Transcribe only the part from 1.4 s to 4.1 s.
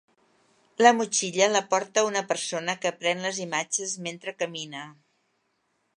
la porta una persona que pren les imatges